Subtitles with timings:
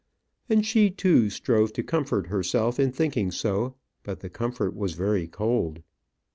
[0.49, 5.27] And she, too, strove to comfort herself in thinking so; but the comfort was very
[5.27, 5.83] cold.